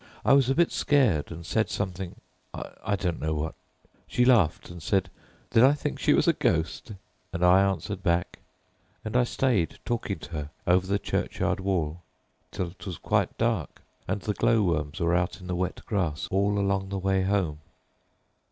[0.25, 3.53] I was a bit scared and said something—I don't know what—and
[4.07, 5.11] she laughed and said,
[5.51, 6.93] 'Did I think she was a ghost?'
[7.31, 8.39] and I answered back,
[9.05, 12.01] and I stayed talking to her over the churchyard wall
[12.49, 16.89] till 'twas quite dark, and the glowworms were out in the wet grass all along
[16.89, 17.59] the way home.